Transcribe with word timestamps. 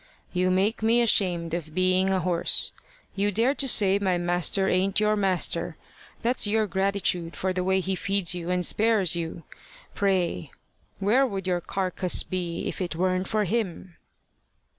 You 0.33 0.49
make 0.49 0.81
me 0.81 0.99
ashamed 0.99 1.53
of 1.53 1.75
being 1.75 2.09
a 2.09 2.21
horse. 2.21 2.71
You 3.15 3.31
dare 3.31 3.53
to 3.53 3.67
say 3.67 3.99
my 3.99 4.17
master 4.17 4.67
ain't 4.67 4.99
your 4.99 5.15
master! 5.15 5.77
That's 6.23 6.47
your 6.47 6.65
gratitude 6.65 7.35
for 7.35 7.53
the 7.53 7.63
way 7.63 7.81
he 7.81 7.93
feeds 7.93 8.33
you 8.33 8.49
and 8.49 8.65
spares 8.65 9.15
you! 9.15 9.43
Pray 9.93 10.49
where 10.97 11.27
would 11.27 11.45
your 11.45 11.61
carcass 11.61 12.23
be 12.23 12.67
if 12.67 12.81
it 12.81 12.95
weren't 12.95 13.27
for 13.27 13.43
him?" 13.43 13.95